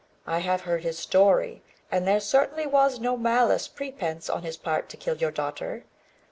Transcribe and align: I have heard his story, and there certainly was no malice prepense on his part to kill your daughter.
I 0.25 0.39
have 0.39 0.61
heard 0.61 0.81
his 0.81 0.97
story, 0.97 1.61
and 1.91 2.07
there 2.07 2.19
certainly 2.19 2.65
was 2.65 2.99
no 2.99 3.15
malice 3.15 3.67
prepense 3.67 4.31
on 4.31 4.41
his 4.41 4.57
part 4.57 4.89
to 4.89 4.97
kill 4.97 5.17
your 5.17 5.29
daughter. 5.29 5.83